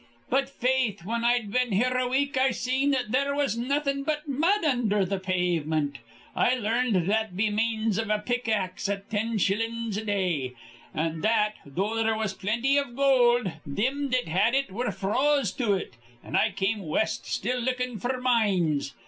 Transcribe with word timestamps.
"But, 0.31 0.49
faith, 0.49 1.01
whin 1.01 1.23
I'd 1.23 1.51
been 1.51 1.73
here 1.73 1.95
a 1.95 2.07
week, 2.07 2.35
I 2.35 2.49
seen 2.49 2.89
that 2.89 3.11
there 3.11 3.35
was 3.35 3.55
nawthin' 3.55 4.01
but 4.03 4.27
mud 4.27 4.63
undher 4.65 5.05
th' 5.05 5.21
pavement, 5.21 5.99
I 6.35 6.55
larned 6.55 7.05
that 7.07 7.37
be 7.37 7.51
means 7.51 7.99
iv 7.99 8.09
a 8.09 8.17
pick 8.17 8.49
axe 8.49 8.89
at 8.89 9.11
tin 9.11 9.37
shillin's 9.37 10.01
th' 10.01 10.05
day, 10.07 10.53
an' 10.95 11.21
that, 11.21 11.57
though 11.67 11.93
there 12.03 12.17
was 12.17 12.33
plenty 12.33 12.77
iv 12.77 12.95
goold, 12.95 13.51
thim 13.71 14.09
that 14.09 14.27
had 14.27 14.55
it 14.55 14.71
were 14.71 14.91
froze 14.91 15.51
to 15.51 15.73
it; 15.73 15.93
an' 16.23 16.35
I 16.35 16.49
come 16.49 16.79
west, 16.81 17.27
still 17.27 17.59
lookin' 17.59 17.99
f'r 17.99 18.19
mines. 18.19 18.95